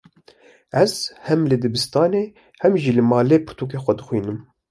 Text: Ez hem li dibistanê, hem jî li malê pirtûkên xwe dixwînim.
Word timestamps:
Ez 0.83 0.93
hem 1.27 1.41
li 1.49 1.57
dibistanê, 1.63 2.23
hem 2.61 2.73
jî 2.83 2.91
li 2.97 3.03
malê 3.11 3.37
pirtûkên 3.45 3.81
xwe 3.83 3.93
dixwînim. 3.99 4.39